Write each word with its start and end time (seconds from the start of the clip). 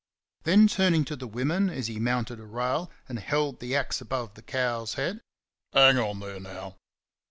Then, 0.45 0.67
turning 0.67 1.05
to 1.05 1.15
the 1.15 1.27
women 1.27 1.69
as 1.69 1.85
he 1.85 1.99
mounted 1.99 2.39
a 2.39 2.43
rail 2.47 2.89
and 3.07 3.19
held 3.19 3.59
the 3.59 3.75
axe 3.75 4.01
above 4.01 4.33
the 4.33 4.41
cow's 4.41 4.95
head: 4.95 5.21
"Hang 5.73 5.99
on 5.99 6.19
there 6.19 6.39
now!" 6.39 6.77